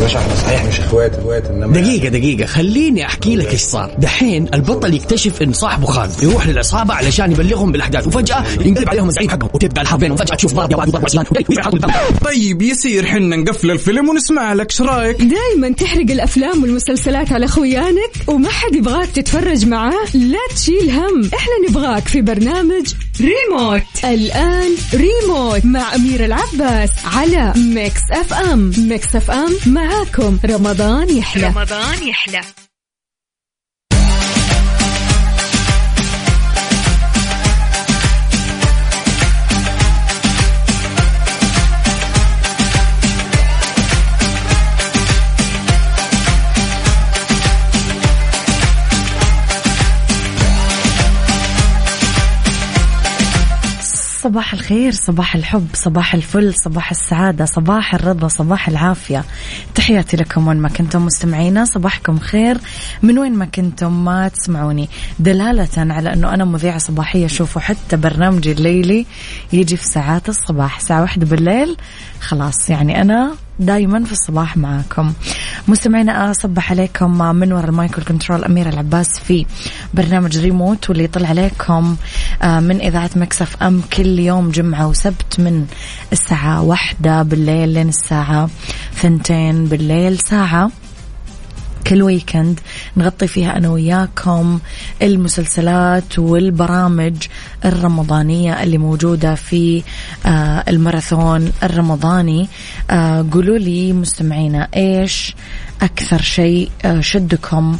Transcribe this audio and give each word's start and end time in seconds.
باشا 0.00 0.18
إحنا 0.18 0.34
صحيح 0.34 0.64
مش 0.64 0.80
إخوات 0.80 1.14
إخوات 1.14 1.46
إنما 1.46 1.80
دقيقة 1.80 2.08
دقيقة. 2.08 2.46
خليني 2.46 3.06
أحكي 3.06 3.36
لك 3.36 3.52
إيش 3.52 3.60
صار، 3.60 3.94
دحين 3.98 4.54
البطل 4.54 4.94
يكتشف 4.94 5.42
إن 5.42 5.52
صاحبه 5.52 5.86
خان، 5.86 6.10
يروح 6.22 6.46
للعصابة 6.46 6.94
علشان 6.94 7.32
يبلغهم 7.32 7.72
بالأحداث، 7.72 8.06
وفجأة 8.06 8.44
ينقلب 8.60 8.88
عليهم 8.88 9.08
الزعيم 9.08 9.30
حقهم، 9.30 9.50
وتبدأ 9.54 9.82
الحرب 9.82 10.00
بينهم، 10.00 10.14
وفجأة 10.14 10.36
تشوف 10.36 10.54
ضرب 10.54 10.70
يا 10.70 10.76
واد 10.76 10.88
وضرب 10.88 11.04
عصيان، 11.04 11.24
طيب 12.24 12.62
يصير 12.62 13.06
حنا 13.06 13.36
نقفل 13.36 13.70
الفيلم 13.70 14.08
ونسمع 14.08 14.52
لك 14.52 14.70
إيش 14.70 14.80
رأيك؟ 14.80 15.16
دايما 15.16 15.74
تحرق 15.76 16.10
الأفلام 16.10 16.62
والمسلسلات 16.62 17.32
على 17.32 17.46
خويانك 17.46 18.12
وما 18.26 18.48
حد 18.48 18.74
يبغاك 18.74 19.08
تتفرج 19.08 19.66
معاه. 19.66 20.06
لا 20.14 20.54
تشيل 20.54 20.90
هم. 20.90 21.30
إحنا 21.34 21.68
نبغاك 21.68 22.08
في 22.08 22.22
برنامج 22.22 22.86
ريموت. 23.20 23.82
الآن 24.04 24.70
ريموت 24.94 25.64
مع 25.64 25.94
أمير 25.94 26.24
العباس 26.24 26.90
على 27.04 27.52
ميكس 27.56 28.00
أف 28.12 28.32
أم. 28.32 28.72
ميكس 28.78 29.16
أف 29.16 29.30
أم 29.30 29.56
معاكم. 29.90 30.38
رمضان 30.44 31.16
يحلى. 31.16 31.46
رمضان 31.46 32.08
يحلى. 32.08 32.40
صباح 54.30 54.52
الخير 54.52 54.92
صباح 54.92 55.34
الحب 55.34 55.66
صباح 55.74 56.14
الفل 56.14 56.54
صباح 56.54 56.90
السعادة 56.90 57.44
صباح 57.44 57.94
الرضا 57.94 58.28
صباح 58.28 58.68
العافية. 58.68 59.24
تحياتي 59.74 60.16
لكم 60.16 60.48
وين 60.48 60.56
ما 60.56 60.68
كنتم 60.68 61.06
مستمعينا 61.06 61.64
صباحكم 61.64 62.18
خير. 62.18 62.58
من 63.02 63.18
وين 63.18 63.34
ما 63.34 63.44
كنتم 63.44 64.04
ما 64.04 64.28
تسمعوني. 64.28 64.88
دلالة 65.18 65.68
على 65.76 66.12
أنه 66.12 66.34
أنا 66.34 66.44
مذيعة 66.44 66.78
صباحية 66.78 67.26
شوفوا 67.26 67.62
حتى 67.62 67.96
برنامجي 67.96 68.52
الليلي 68.52 69.06
يجي 69.52 69.76
في 69.76 69.84
ساعات 69.84 70.28
الصباح 70.28 70.76
الساعة 70.76 71.00
واحدة 71.00 71.26
بالليل. 71.26 71.76
خلاص 72.20 72.70
يعني 72.70 73.00
أنا 73.00 73.34
دايما 73.60 74.04
في 74.04 74.12
الصباح 74.12 74.56
معاكم. 74.56 75.12
مستمعينا 75.68 76.30
أصبح 76.30 76.70
عليكم 76.70 77.34
من 77.34 77.52
وراء 77.52 77.68
المايكل 77.68 78.02
كنترول 78.02 78.44
أميرة 78.44 78.68
العباس 78.68 79.18
في 79.18 79.46
برنامج 79.94 80.38
ريموت 80.38 80.90
واللي 80.90 81.04
يطلع 81.04 81.28
عليكم 81.28 81.96
آه، 82.42 82.60
من 82.60 82.80
إذاعة 82.80 83.10
ميكس 83.16 83.47
أف 83.47 83.62
أم 83.62 83.82
كل 83.92 84.18
يوم 84.18 84.50
جمعة 84.50 84.88
وسبت 84.88 85.40
من 85.40 85.66
الساعة 86.12 86.62
واحدة 86.62 87.22
بالليل 87.22 87.68
لين 87.68 87.88
الساعة 87.88 88.50
ثنتين 88.94 89.64
بالليل. 89.64 90.18
ساعة 90.18 90.70
كل 91.86 92.02
ويكند 92.02 92.60
نغطي 92.96 93.26
فيها 93.26 93.56
أنا 93.56 93.68
وياكم 93.68 94.58
المسلسلات 95.02 96.18
والبرامج 96.18 97.16
الرمضانية 97.64 98.62
اللي 98.62 98.78
موجودة 98.78 99.34
في 99.34 99.82
آه، 100.26 100.64
الماراثون 100.68 101.52
الرمضاني. 101.62 102.48
آه، 102.90 103.26
قولوا 103.32 103.58
لي 103.58 103.92
مستمعينا 103.92 104.68
إيش 104.76 105.34
أكثر 105.82 106.22
شيء 106.22 106.70
آه، 106.84 107.00
شدكم 107.00 107.78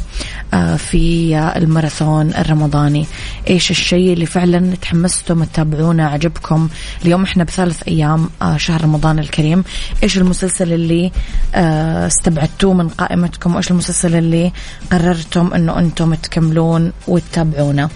آه، 0.53 0.75
في 0.75 1.35
الماراثون 1.55 2.29
الرمضاني. 2.29 3.05
إيش 3.49 3.71
الشيء 3.71 4.13
اللي 4.13 4.25
فعلا 4.25 4.75
تحمستم 4.75 5.43
تتابعونه 5.43 6.03
عجبكم؟ 6.03 6.69
اليوم 7.05 7.23
إحنا 7.23 7.43
بثالث 7.43 7.83
أيام 7.87 8.29
آه، 8.41 8.57
شهر 8.57 8.83
رمضان 8.83 9.19
الكريم. 9.19 9.63
إيش 10.03 10.17
المسلسل 10.17 10.73
اللي 10.73 11.11
استبعدتوه 11.55 12.73
من 12.73 12.89
قائمتكم؟ 12.89 13.55
وإيش 13.55 13.71
المسلسل 13.71 14.15
اللي 14.15 14.51
قررتم 14.91 15.53
أنه 15.53 15.79
أنتم 15.79 16.13
تكملون 16.13 16.91
وتتابعونه؟ 17.07 17.89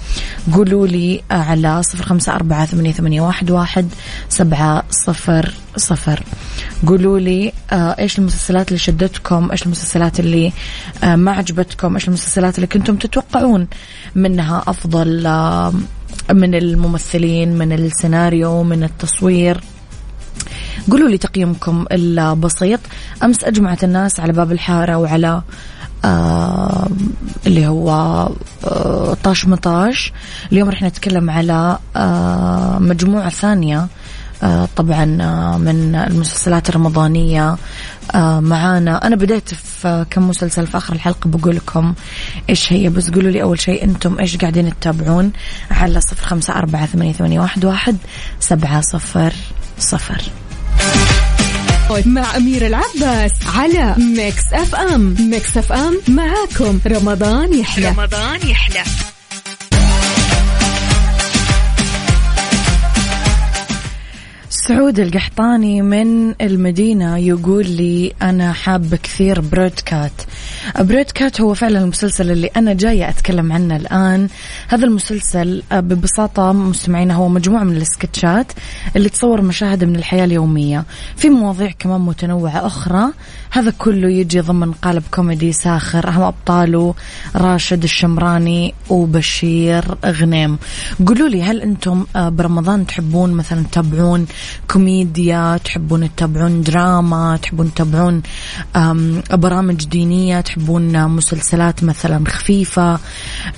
قولوا 0.54 0.88
لي 0.88 1.22
على 1.32 1.84
صفر 1.84 2.04
خمسة 2.04 2.36
أربعة 2.36 2.66
ثمانية 2.66 3.22
واحد 3.22 3.88
سبعة 4.30 4.84
صفر 4.90 5.52
صفر. 5.78 6.24
قولوا 6.88 7.20
لي 7.20 7.54
آه 7.72 7.96
إيش 8.00 8.20
المسلسلات 8.20 8.68
اللي 8.68 8.80
شدتكم؟ 8.80 9.52
إيش 9.52 9.64
المسلسلات 9.64 9.95
اللي 10.20 10.54
آه 11.04 11.16
ما 11.16 11.32
عجبتكم؟ 11.32 11.94
إيش 11.94 12.08
المسلسلات 12.08 12.56
اللي 12.56 12.68
كنتم 12.68 12.96
تتوقعون 12.96 13.68
منها 14.16 14.64
أفضل 14.68 15.24
من 16.32 16.56
الممثلين 16.56 17.58
من 17.58 17.72
السيناريو 17.74 18.64
من 18.64 18.84
التصوير؟ 18.84 19.62
قولوا 20.92 21.10
لي 21.10 21.18
تقييمكم 21.18 21.86
البسيط. 21.92 22.80
أمس 23.24 23.44
أجمعت 23.44 23.84
الناس 23.84 24.20
على 24.20 24.34
باب 24.34 24.52
الحارة 24.52 24.96
وعلى 24.96 25.42
آه 26.06 26.88
اللي 27.48 27.68
هو 27.68 27.90
آه 28.66 29.18
طاش 29.24 29.46
مطاش. 29.48 30.14
اليوم 30.52 30.70
رح 30.70 30.82
نتكلم 30.82 31.30
على 31.30 31.78
آه 31.96 32.80
مجموعة 32.80 33.30
ثانية 33.30 33.88
طبعا 34.76 35.18
آه، 35.22 35.58
من 35.58 35.96
المسلسلات 35.96 36.70
الرمضانية. 36.70 37.58
آه، 38.16 38.40
معانا. 38.40 39.08
أنا 39.08 39.16
بديت 39.16 39.54
في 39.54 40.06
كم 40.10 40.30
مسلسل 40.30 40.68
في 40.68 40.78
آخر 40.78 40.94
الحلقة 40.94 41.30
بقول 41.30 41.56
لكم 41.56 41.94
إيش 42.50 42.74
هي. 42.74 42.90
بس 42.90 43.10
قولوا 43.10 43.32
لي 43.32 43.42
أول 43.42 43.60
شيء 43.60 43.84
أنتم 43.84 44.20
إيش 44.20 44.38
قاعدين 44.38 44.80
تتابعون؟ 44.80 45.32
على 45.72 46.02
صفر 46.02 46.26
خمسة 46.26 46.54
أربعة 46.56 46.86
ثمانية, 46.86 47.14
ثمانية 47.14 47.40
واحد, 47.40 47.66
واحد 47.66 47.98
سبعة 48.40 48.82
صفر 48.82 49.34
صفر. 49.80 50.22
مع 52.06 52.38
أمير 52.38 52.68
العباس 52.68 53.32
على 53.56 53.96
ميكس 53.98 54.54
أف 54.54 54.76
أم 54.76 55.16
ميكس 55.20 55.58
أف 55.58 55.72
أم 55.72 56.02
معاكم. 56.08 56.80
رمضان 56.88 57.60
يحلى. 57.60 57.90
رمضان 57.90 58.48
يحلى. 58.48 58.84
سعود 64.68 65.00
القحطاني 65.00 65.82
من 65.82 66.34
المدينة 66.42 67.18
يقول 67.18 67.66
لي 67.70 68.14
أنا 68.22 68.54
حاب 68.54 68.96
كثير 68.96 69.42
برودكاست. 69.42 70.12
برودكاست 70.80 71.42
هو 71.42 71.54
فعلا 71.54 71.80
المسلسل 71.80 72.32
اللي 72.32 72.48
أنا 72.48 72.74
جاية 72.74 73.10
أتكلم 73.10 73.52
عنه 73.52 73.76
الآن. 73.76 74.28
هذا 74.68 74.86
المسلسل 74.86 75.64
آه، 75.72 75.80
ببساطة 75.80 76.52
مستمعينا 76.52 77.14
هو 77.14 77.30
مجموعة 77.30 77.64
من 77.64 77.76
السكتشات 77.76 78.52
اللي 78.96 79.10
تصور 79.10 79.42
مشاهد 79.42 79.84
من 79.84 79.96
الحياة 79.96 80.26
اليومية. 80.26 80.86
في 81.16 81.30
مواضيع 81.30 81.72
كمان 81.80 82.02
متنوعة 82.02 82.66
أخرى. 82.66 83.06
هذا 83.52 83.74
كله 83.78 84.10
يجي 84.10 84.40
ضمن 84.40 84.72
قالب 84.72 85.04
كوميدي 85.12 85.54
ساخر 85.54 86.10
أهم 86.10 86.22
أبطاله 86.22 86.94
راشد 87.36 87.84
الشمراني 87.84 88.74
وبشير 88.90 89.86
غنيم. 90.06 90.58
قولوا 91.08 91.28
لي 91.28 91.44
هل 91.44 91.62
أنتم 91.62 92.06
آه، 92.16 92.30
برمضان 92.30 92.86
تحبون 92.88 93.32
مثلا 93.34 93.64
تتابعون 93.72 94.26
كوميديا 94.72 95.58
تحبون 95.58 96.16
تتابعون 96.16 96.62
دراما 96.62 97.38
تحبون 97.38 97.74
تتابعون 97.74 98.22
برامج 99.34 99.86
دينية 99.86 100.42
تحبون 100.42 100.55
مسلسلات 100.58 101.84
مثلا 101.84 102.24
خفيفة 102.28 103.00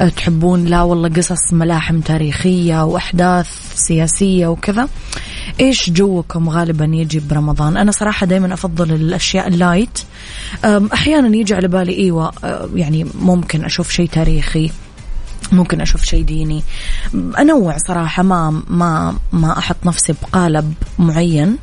أه، 0.01 0.09
تحبون 0.09 0.65
لا 0.65 0.81
والله 0.81 1.09
قصص 1.09 1.53
ملاحم 1.53 1.99
تاريخية 1.99 2.85
وأحداث 2.85 3.47
سياسية 3.75 4.47
وكذا 4.47 4.89
إيش 5.59 5.89
جوكم 5.89 6.49
غالبا 6.49 6.85
يجي 6.85 7.19
برمضان؟ 7.19 7.77
أنا 7.77 7.91
صراحة 7.91 8.25
دائما 8.25 8.53
أفضل 8.53 8.91
الأشياء 8.91 9.47
ال 9.47 9.55
light. 9.55 9.99
أحيانا 10.65 11.35
يجي 11.35 11.55
على 11.55 11.67
بالي 11.67 11.97
إيوه 11.97 12.31
أه، 12.43 12.69
يعني 12.75 13.07
ممكن 13.21 13.65
أشوف 13.65 13.91
شيء 13.91 14.09
تاريخي 14.09 14.71
ممكن 15.51 15.81
أشوف 15.81 16.03
شيء 16.03 16.23
ديني. 16.23 16.63
أنوع 17.39 17.77
صراحة 17.77 18.23
ما 18.23 18.61
ما 18.67 19.15
ما 19.31 19.57
أحط 19.57 19.75
نفسي 19.85 20.13
بقالب 20.21 20.73
معين. 20.99 21.57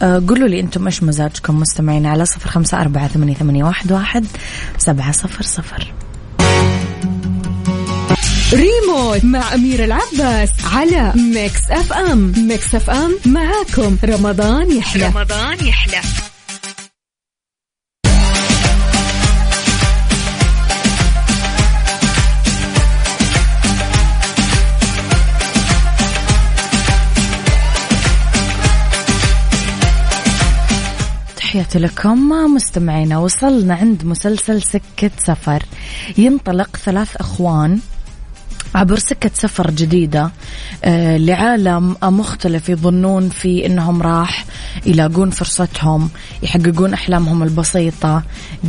قولوا 0.00 0.48
لي 0.48 0.60
أنتم 0.60 0.86
إيش 0.86 1.02
مزاجكم 1.02 1.60
مستمعين 1.60 2.06
على 2.06 2.24
صفر 2.24 2.50
خمسة 2.50 2.80
أربعة 2.80 3.08
ثمانية, 3.08 3.34
ثمانية 3.34 3.64
واحد, 3.64 3.92
واحد 3.92 4.26
سبعة 4.78 5.12
صفر 5.12 5.42
صفر. 5.42 5.92
ريموت 8.52 9.24
مع 9.24 9.54
أمير 9.54 9.84
العباس 9.84 10.50
على 10.72 11.12
Mix 11.14 11.70
FM. 11.70 12.32
Mix 12.36 12.74
FM 12.74 13.18
معاكم. 13.26 13.96
رمضان 14.04 14.76
يحلى. 14.76 15.06
رمضان 15.06 15.66
يحلى. 15.66 16.00
تحياتي 31.48 31.78
لكم 31.78 32.28
مستمعينا 32.54 33.18
وصلنا 33.18 33.74
عند 33.74 34.04
مسلسل 34.04 34.62
سكة 34.62 35.10
سفر. 35.18 35.62
ينطلق 36.18 36.76
ثلاث 36.76 37.16
أخوان 37.16 37.78
عبر 38.74 38.98
سكة 38.98 39.30
سفر 39.34 39.70
جديدة 39.70 40.30
آه، 40.84 41.16
لعالم 41.16 41.96
مختلف 42.02 42.68
يظنون 42.68 43.28
فيه 43.28 43.66
أنهم 43.66 44.02
راح 44.02 44.44
يلاقون 44.86 45.30
فرصتهم 45.30 46.10
يحققون 46.42 46.92
أحلامهم 46.92 47.42
البسيطة 47.42 48.22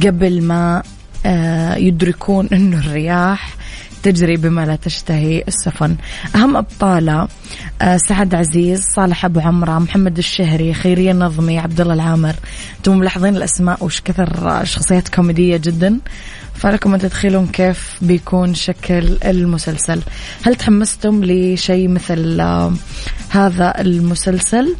قبل 0.04 0.42
ما 0.44 0.84
آه، 1.26 1.76
يدركون 1.76 2.50
أنه 2.54 2.78
الرياح 2.78 3.54
تجري 4.04 4.38
بما 4.38 4.66
لا 4.66 4.76
تشتهي 4.76 5.44
السفن. 5.48 5.96
أهم 6.36 6.58
أبطالة 6.58 7.28
آه، 7.82 7.98
سعد 7.98 8.36
عزيز 8.36 8.82
صالح 8.96 9.26
أبو 9.26 9.40
عمرة 9.40 9.80
محمد 9.80 10.18
الشهري 10.18 10.74
خيرية 10.74 11.12
النظمي 11.12 11.60
عبد 11.60 11.82
الله 11.82 11.94
العامر. 11.94 12.36
أنتم 12.78 12.98
ملاحظين 12.98 13.36
الأسماء 13.36 13.84
وش 13.84 14.02
كثر 14.02 14.66
شخصيات 14.66 15.10
كوميدية 15.10 15.58
جدا. 15.58 16.00
فلكم 16.56 16.94
أن 16.94 17.00
تتخيلون 17.00 17.48
كيف 17.48 17.98
بيكون 18.02 18.54
شكل 18.54 19.18
المسلسل. 19.26 20.02
هل 20.44 20.56
تحمستم 20.56 21.24
لشيء 21.24 21.88
مثل 21.88 22.40
آه، 22.40 22.74
هذا 23.30 23.82
المسلسل؟ 23.82 24.76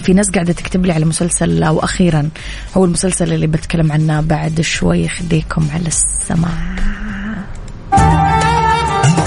في 0.00 0.12
ناس 0.12 0.30
قاعدة 0.30 0.52
تكتب 0.52 0.86
لي 0.86 0.92
على 0.92 1.04
مسلسل 1.04 1.64
وأخيرا 1.68 2.28
هو 2.76 2.84
المسلسل 2.84 3.32
اللي 3.32 3.46
بتكلم 3.46 3.92
عنه 3.92 4.20
بعد 4.20 4.60
شوي. 4.60 5.08
خليكم 5.08 5.68
على 5.74 5.86
السماع. 5.86 6.97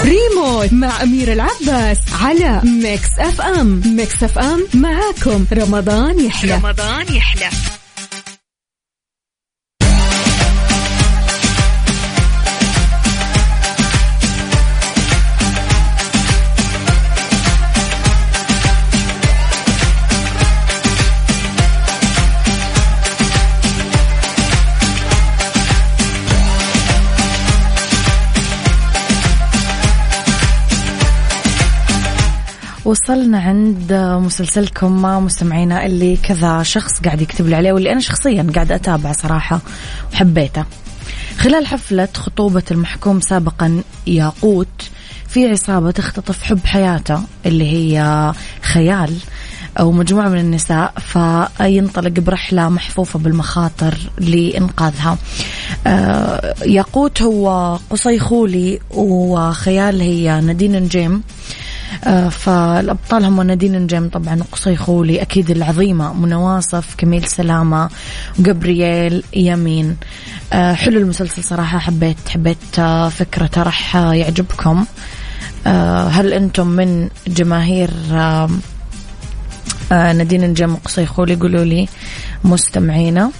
ريموت 0.04 0.72
مع 0.72 1.02
أمير 1.02 1.32
العباس 1.32 1.98
على 2.20 2.60
Mix 2.64 3.08
FM. 3.18 3.82
Mix 3.86 4.22
FM 4.22 4.66
معاكم. 4.74 5.44
رمضان 5.52 6.24
يحلى. 6.24 6.54
رمضان 6.54 7.14
يحلى. 7.14 7.48
وصلنا 32.92 33.40
عند 33.40 33.92
مسلسلكم 34.22 35.02
مع 35.02 35.20
مستمعينا 35.20 35.86
اللي 35.86 36.16
كذا 36.16 36.62
شخص 36.62 37.00
قاعد 37.00 37.20
يكتب 37.20 37.48
لي 37.48 37.54
عليه 37.54 37.72
واللي 37.72 37.92
أنا 37.92 38.00
شخصيا 38.00 38.46
قاعد 38.54 38.72
أتابعه 38.72 39.12
صراحة 39.12 39.60
وحبيته. 40.12 40.64
خلال 41.38 41.66
حفلة 41.66 42.08
خطوبة 42.14 42.62
المحكوم 42.70 43.20
سابقا 43.20 43.82
ياقوت 44.06 44.90
في 45.28 45.50
عصابة 45.50 45.90
تختطف 45.90 46.42
حب 46.42 46.58
حياته 46.64 47.22
اللي 47.46 47.72
هي 47.72 48.32
خيال 48.62 49.16
أو 49.80 49.92
مجموعة 49.92 50.28
من 50.28 50.38
النساء 50.38 50.92
فينطلق 50.98 52.20
برحلة 52.20 52.68
محفوفة 52.68 53.18
بالمخاطر 53.18 53.94
لإنقاذها. 54.18 55.18
آه، 55.86 56.54
ياقوت 56.66 57.22
هو 57.22 57.78
قصي 57.90 58.18
خولي 58.18 58.80
وخيال 58.90 60.00
هي 60.00 60.40
نادين 60.40 60.72
نجيم. 60.72 61.22
آه، 62.04 62.28
فالأبطال 62.28 63.24
هم 63.24 63.42
نادين 63.42 63.78
نجم 63.78 64.08
طبعا 64.08 64.42
قصي 64.52 64.76
خولي 64.76 65.22
أكيد 65.22 65.50
العظيمة 65.50 66.12
منى 66.12 66.34
واصف 66.34 66.94
كميل 66.98 67.24
سلامة 67.24 67.90
وجبرييل 68.38 69.22
يمين. 69.36 69.96
آه، 70.52 70.72
حلو 70.74 71.00
المسلسل 71.00 71.44
صراحة 71.44 71.78
حبيت 71.78 72.28
حبيت 72.28 72.78
آه، 72.78 73.08
فكرته 73.08 73.62
راح 73.62 73.96
يعجبكم. 73.96 74.84
هل 76.10 76.32
أنتم 76.32 76.66
من 76.66 77.08
جماهير 77.26 77.90
نادين 79.90 80.44
نجم 80.44 80.72
وقصي 80.72 81.06
خولي؟ 81.06 81.34
قولوا 81.34 81.64
لي 81.64 81.88
مستمعينا. 82.44 83.30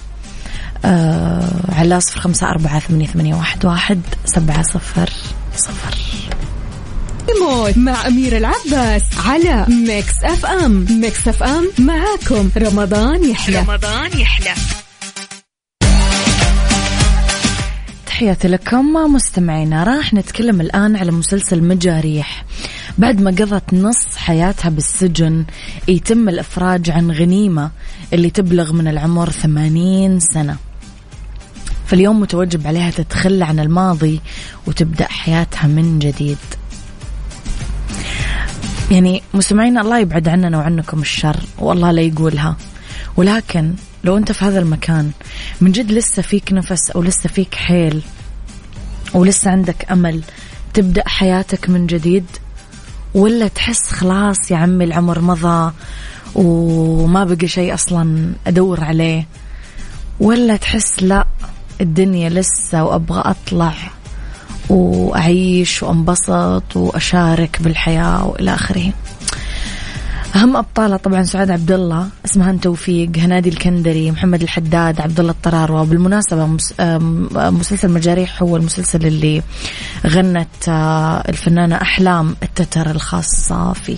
على 1.69 1.99
صفر 1.99 2.19
خمسة 2.19 2.49
أربعة 2.49 2.79
ثمانية, 2.79 3.07
ثمانية 3.07 3.35
واحد, 3.35 3.65
واحد 3.65 4.01
سبعة 4.25 4.61
صفر 4.61 5.09
صفر. 5.55 6.02
موت 7.41 7.77
مع 7.77 8.07
أمير 8.07 8.37
العباس 8.37 9.03
على 9.25 9.65
Mix 9.69 10.23
FM. 10.23 10.85
Mix 11.01 11.27
FM 11.27 11.69
معاكم. 11.79 12.49
رمضان 12.57 13.29
يحلى. 13.29 13.59
رمضان 13.59 14.19
يحلى. 14.19 14.53
تحياتي 18.05 18.47
لكم 18.47 18.85
مستمعينا. 18.93 19.83
راح 19.83 20.13
نتكلم 20.13 20.61
الآن 20.61 20.95
على 20.95 21.11
مسلسل 21.11 21.63
مجاريح. 21.63 22.45
بعد 22.97 23.21
ما 23.21 23.31
قضت 23.31 23.73
نص 23.73 24.17
حياتها 24.17 24.69
بالسجن 24.69 25.45
يتم 25.87 26.29
الإفراج 26.29 26.89
عن 26.89 27.11
غنيمة 27.11 27.71
اللي 28.13 28.29
تبلغ 28.29 28.73
من 28.73 28.87
العمر 28.87 29.29
ثمانين 29.29 30.19
سنة. 30.19 30.57
فاليوم 31.85 32.19
متوجب 32.19 32.67
عليها 32.67 32.91
تتخلى 32.91 33.45
عن 33.45 33.59
الماضي 33.59 34.21
وتبدأ 34.67 35.07
حياتها 35.07 35.67
من 35.67 35.99
جديد. 35.99 36.37
يعني 38.93 39.23
مستمعينا 39.33 39.81
الله 39.81 39.99
يبعد 39.99 40.27
عننا 40.27 40.57
وعنكم 40.57 41.01
الشر 41.01 41.37
والله 41.59 41.91
لا 41.91 42.01
يقولها. 42.01 42.55
ولكن 43.17 43.73
لو 44.03 44.17
أنت 44.17 44.31
في 44.31 44.45
هذا 44.45 44.59
المكان 44.59 45.11
من 45.61 45.71
جد 45.71 45.91
لسه 45.91 46.21
فيك 46.21 46.53
نفس 46.53 46.91
أو 46.91 47.01
لسه 47.03 47.29
فيك 47.29 47.55
حيل 47.55 48.01
ولسه 49.13 49.51
عندك 49.51 49.91
أمل 49.91 50.21
تبدأ 50.73 51.03
حياتك 51.07 51.69
من 51.69 51.87
جديد 51.87 52.25
ولا 53.13 53.47
تحس 53.47 53.87
خلاص 53.91 54.51
يا 54.51 54.57
عمي 54.57 54.85
العمر 54.85 55.19
مضى 55.21 55.71
وما 56.35 57.23
بقى 57.23 57.47
شيء 57.47 57.73
أصلا 57.73 58.33
أدور 58.47 58.83
عليه 58.83 59.27
ولا 60.19 60.55
تحس 60.55 61.03
لا 61.03 61.25
الدنيا 61.81 62.29
لسه 62.29 62.83
وأبغى 62.83 63.21
أطلع. 63.25 63.73
وأعيش 64.69 65.83
وأنبسط 65.83 66.75
وأشارك 66.75 67.61
بالحياة 67.61 68.27
وإلى 68.27 68.53
آخره. 68.53 68.93
أهم 70.35 70.57
أبطالها 70.57 70.97
طبعا 70.97 71.23
سعاد 71.23 71.51
عبد 71.51 71.71
الله 71.71 72.07
اسمها 72.25 72.57
توفيق 72.61 73.17
هنادي 73.17 73.49
الكندري 73.49 74.11
محمد 74.11 74.41
الحداد 74.41 75.01
عبد 75.01 75.19
الله 75.19 75.31
الطراروة 75.31 75.83
بالمناسبة 75.83 76.57
مسلسل 77.51 77.91
مجاريح 77.91 78.43
هو 78.43 78.57
المسلسل 78.57 79.05
اللي 79.05 79.41
غنت 80.07 80.69
آه، 80.69 81.23
الفنانة 81.29 81.75
أحلام 81.75 82.35
التتر 82.43 82.91
الخاصة 82.91 83.73
فيه. 83.73 83.97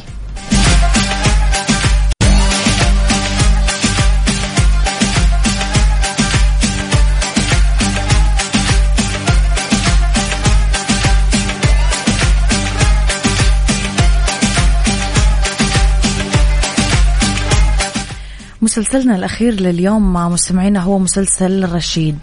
مسلسلنا 18.75 19.15
الأخير 19.15 19.53
لليوم 19.53 20.13
مع 20.13 20.29
مستمعينا 20.29 20.79
هو 20.79 21.00
مسلسل 21.00 21.72
رشيد. 21.72 22.20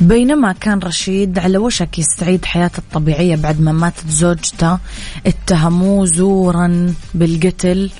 بينما 0.00 0.52
كان 0.52 0.78
رشيد 0.78 1.38
على 1.38 1.58
وشك 1.58 1.98
يستعيد 1.98 2.44
حياته 2.44 2.78
الطبيعية 2.78 3.36
بعد 3.36 3.60
ما 3.60 3.72
ماتت 3.72 4.08
زوجته 4.08 4.78
اتهموه 5.26 6.06
زورا 6.06 6.94
بالقتل 7.14 7.90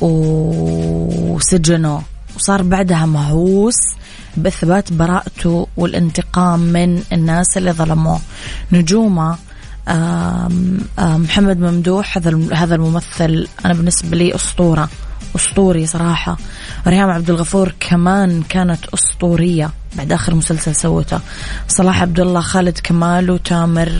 وسجنوه. 0.00 2.02
وصار 2.36 2.62
بعدها 2.62 3.06
مهووس 3.06 3.76
بإثبات 4.36 4.92
براءته 4.92 5.66
والانتقام 5.76 6.60
من 6.60 7.02
الناس 7.12 7.56
اللي 7.56 7.72
ظلموه. 7.72 8.20
نجومه 8.72 9.36
محمد 10.98 11.58
ممدوح 11.58 12.18
هذا 12.18 12.48
هذا 12.52 12.74
الممثل 12.74 13.48
أنا 13.64 13.74
بالنسبة 13.74 14.16
لي 14.16 14.34
أسطورة. 14.34 14.88
أسطوري 15.36 15.86
صراحة. 15.86 16.36
ريهام 16.86 17.10
عبد 17.10 17.30
الغفور 17.30 17.74
كمان 17.80 18.42
كانت 18.42 18.84
أسطورية 18.94 19.70
بعد 19.96 20.12
آخر 20.12 20.34
مسلسل 20.34 20.74
سوته. 20.74 21.20
صلاح 21.68 22.02
عبد 22.02 22.20
الله 22.20 22.40
خالد 22.40 22.78
كمال 22.78 23.30
وتامر 23.30 23.92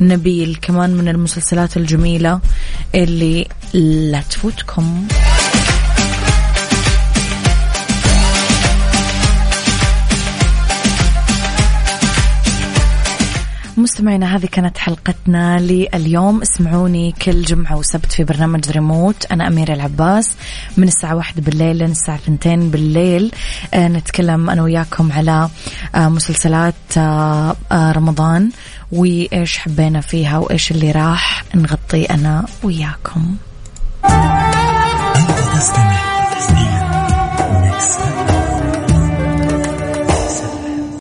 نبيل 0.00 0.58
كمان 0.62 0.90
من 0.90 1.08
المسلسلات 1.08 1.76
الجميلة 1.76 2.40
اللي 2.94 3.48
لا 3.74 4.20
تفوتكم. 4.20 5.06
مستمعينا 14.00 14.36
هذه 14.36 14.46
كانت 14.46 14.78
حلقتنا 14.78 15.60
لليوم. 15.60 16.42
اسمعوني 16.42 17.14
كل 17.22 17.42
جمعة 17.42 17.76
وسبت 17.76 18.12
في 18.12 18.24
برنامج 18.24 18.70
ريموت. 18.70 19.26
أنا 19.32 19.46
أميرة 19.46 19.74
العباس. 19.74 20.30
من 20.76 20.88
الساعة 20.88 21.14
واحدة 21.14 21.42
بالليل 21.42 21.76
لين 21.76 21.90
الساعة 21.90 22.18
ثنتين 22.18 22.70
بالليل 22.70 23.32
آه 23.74 23.88
نتكلم 23.88 24.50
أنا 24.50 24.62
وياكم 24.62 25.12
على 25.12 25.48
آه 25.94 26.08
مسلسلات 26.08 26.74
آه 26.96 27.56
رمضان 27.72 28.50
وإيش 28.92 29.58
حبينا 29.58 30.00
فيها 30.00 30.38
وإيش 30.38 30.70
اللي 30.70 30.90
راح. 30.90 31.44
نغطيه 31.54 32.06
أنا 32.10 32.44
وياكم. 32.62 33.36